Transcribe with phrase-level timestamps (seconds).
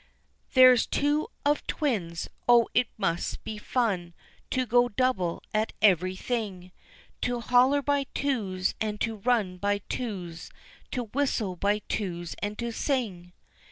[0.55, 4.15] "There's two of twins oh it must be fun
[4.49, 6.71] To go double at everything,
[7.21, 10.49] To holler by twos, and to run by twos,
[10.93, 13.33] To whistle by twos, and to sing!"